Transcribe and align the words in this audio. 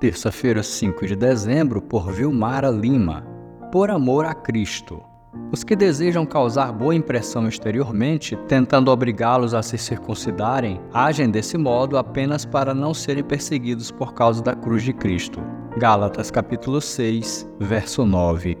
Terça-feira, 0.00 0.62
5 0.62 1.06
de 1.08 1.16
dezembro, 1.16 1.82
por 1.82 2.12
Vilmara 2.12 2.70
Lima. 2.70 3.26
Por 3.72 3.90
amor 3.90 4.26
a 4.26 4.32
Cristo. 4.32 5.02
Os 5.50 5.64
que 5.64 5.74
desejam 5.74 6.24
causar 6.24 6.72
boa 6.72 6.94
impressão 6.94 7.48
exteriormente, 7.48 8.36
tentando 8.46 8.92
obrigá-los 8.92 9.54
a 9.54 9.62
se 9.62 9.76
circuncidarem, 9.76 10.80
agem 10.94 11.28
desse 11.28 11.58
modo 11.58 11.98
apenas 11.98 12.44
para 12.44 12.72
não 12.72 12.94
serem 12.94 13.24
perseguidos 13.24 13.90
por 13.90 14.14
causa 14.14 14.40
da 14.40 14.54
cruz 14.54 14.84
de 14.84 14.92
Cristo. 14.92 15.40
Gálatas 15.76 16.30
capítulo 16.30 16.80
6, 16.80 17.48
verso 17.58 18.06
9. 18.06 18.56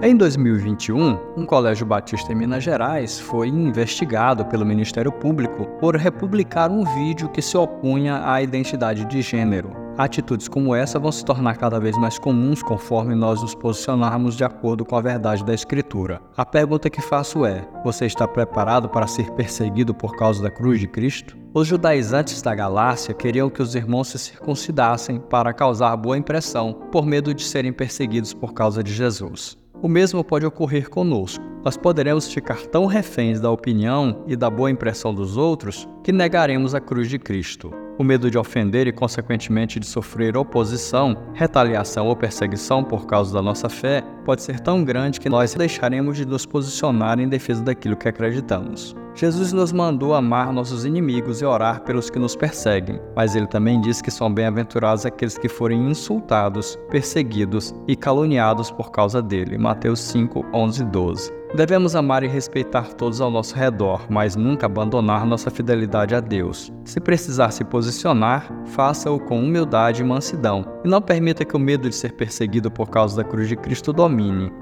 Em 0.00 0.16
2021, 0.16 1.18
um 1.36 1.44
colégio 1.44 1.84
batista 1.84 2.32
em 2.32 2.36
Minas 2.36 2.62
Gerais 2.62 3.18
foi 3.18 3.48
investigado 3.48 4.44
pelo 4.44 4.64
Ministério 4.64 5.10
Público 5.10 5.66
por 5.80 5.96
republicar 5.96 6.70
um 6.70 6.84
vídeo 6.84 7.28
que 7.28 7.42
se 7.42 7.56
opunha 7.56 8.22
à 8.24 8.40
identidade 8.40 9.04
de 9.06 9.20
gênero. 9.20 9.72
Atitudes 9.98 10.46
como 10.46 10.72
essa 10.72 11.00
vão 11.00 11.10
se 11.10 11.24
tornar 11.24 11.56
cada 11.56 11.80
vez 11.80 11.98
mais 11.98 12.16
comuns 12.16 12.62
conforme 12.62 13.16
nós 13.16 13.42
nos 13.42 13.56
posicionarmos 13.56 14.36
de 14.36 14.44
acordo 14.44 14.84
com 14.84 14.94
a 14.94 15.00
verdade 15.00 15.44
da 15.44 15.52
Escritura. 15.52 16.22
A 16.36 16.46
pergunta 16.46 16.88
que 16.88 17.02
faço 17.02 17.44
é: 17.44 17.68
você 17.84 18.06
está 18.06 18.28
preparado 18.28 18.88
para 18.88 19.08
ser 19.08 19.28
perseguido 19.32 19.92
por 19.92 20.14
causa 20.14 20.40
da 20.40 20.48
cruz 20.48 20.78
de 20.78 20.86
Cristo? 20.86 21.36
Os 21.52 21.66
judaizantes 21.66 22.40
da 22.40 22.54
Galácia 22.54 23.12
queriam 23.12 23.50
que 23.50 23.60
os 23.60 23.74
irmãos 23.74 24.06
se 24.06 24.18
circuncidassem 24.20 25.18
para 25.18 25.52
causar 25.52 25.96
boa 25.96 26.16
impressão, 26.16 26.72
por 26.92 27.04
medo 27.04 27.34
de 27.34 27.42
serem 27.42 27.72
perseguidos 27.72 28.32
por 28.32 28.54
causa 28.54 28.80
de 28.80 28.92
Jesus. 28.94 29.58
O 29.80 29.88
mesmo 29.88 30.24
pode 30.24 30.44
ocorrer 30.44 30.90
conosco. 30.90 31.44
Nós 31.64 31.76
poderemos 31.76 32.32
ficar 32.32 32.66
tão 32.66 32.86
reféns 32.86 33.40
da 33.40 33.50
opinião 33.50 34.24
e 34.26 34.34
da 34.34 34.50
boa 34.50 34.70
impressão 34.70 35.14
dos 35.14 35.36
outros 35.36 35.88
que 36.02 36.12
negaremos 36.12 36.74
a 36.74 36.80
cruz 36.80 37.08
de 37.08 37.18
Cristo. 37.18 37.87
O 37.98 38.04
medo 38.04 38.30
de 38.30 38.38
ofender 38.38 38.86
e, 38.86 38.92
consequentemente, 38.92 39.80
de 39.80 39.86
sofrer 39.86 40.36
oposição, 40.36 41.16
retaliação 41.34 42.06
ou 42.06 42.14
perseguição 42.14 42.84
por 42.84 43.06
causa 43.06 43.34
da 43.34 43.42
nossa 43.42 43.68
fé 43.68 44.04
pode 44.24 44.42
ser 44.42 44.60
tão 44.60 44.84
grande 44.84 45.18
que 45.18 45.28
nós 45.28 45.52
deixaremos 45.52 46.16
de 46.16 46.24
nos 46.24 46.46
posicionar 46.46 47.18
em 47.18 47.28
defesa 47.28 47.60
daquilo 47.60 47.96
que 47.96 48.08
acreditamos. 48.08 48.94
Jesus 49.16 49.52
nos 49.52 49.72
mandou 49.72 50.14
amar 50.14 50.52
nossos 50.52 50.84
inimigos 50.84 51.42
e 51.42 51.44
orar 51.44 51.80
pelos 51.82 52.08
que 52.08 52.20
nos 52.20 52.36
perseguem, 52.36 53.00
mas 53.16 53.34
ele 53.34 53.48
também 53.48 53.80
diz 53.80 54.00
que 54.00 54.12
são 54.12 54.32
bem-aventurados 54.32 55.04
aqueles 55.04 55.36
que 55.36 55.48
forem 55.48 55.90
insultados, 55.90 56.78
perseguidos 56.88 57.74
e 57.88 57.96
caluniados 57.96 58.70
por 58.70 58.92
causa 58.92 59.20
dele. 59.20 59.58
Mateus 59.58 59.98
5, 59.98 60.46
11 60.54 60.82
e 60.82 60.84
12. 60.84 61.37
Devemos 61.54 61.96
amar 61.96 62.22
e 62.22 62.28
respeitar 62.28 62.92
todos 62.92 63.20
ao 63.20 63.30
nosso 63.30 63.54
redor, 63.54 64.06
mas 64.08 64.36
nunca 64.36 64.66
abandonar 64.66 65.26
nossa 65.26 65.50
fidelidade 65.50 66.14
a 66.14 66.20
Deus. 66.20 66.72
Se 66.84 67.00
precisar 67.00 67.50
se 67.50 67.64
posicionar, 67.64 68.52
faça-o 68.66 69.18
com 69.18 69.40
humildade 69.40 70.02
e 70.02 70.04
mansidão, 70.04 70.64
e 70.84 70.88
não 70.88 71.00
permita 71.00 71.44
que 71.44 71.56
o 71.56 71.60
medo 71.60 71.88
de 71.88 71.94
ser 71.94 72.12
perseguido 72.12 72.70
por 72.70 72.90
causa 72.90 73.16
da 73.16 73.24
cruz 73.24 73.48
de 73.48 73.56
Cristo 73.56 73.92
domine 73.92 74.52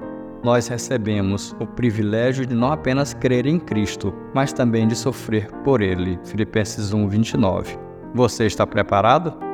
nós 0.43 0.67
recebemos 0.67 1.55
o 1.59 1.65
privilégio 1.65 2.45
de 2.45 2.55
não 2.55 2.71
apenas 2.71 3.13
crer 3.13 3.45
em 3.45 3.59
Cristo, 3.59 4.13
mas 4.33 4.53
também 4.53 4.87
de 4.87 4.95
sofrer 4.95 5.51
por 5.63 5.81
Ele. 5.81 6.19
Filipenses 6.25 6.93
1:29. 6.93 7.77
Você 8.13 8.45
está 8.45 8.65
preparado? 8.65 9.46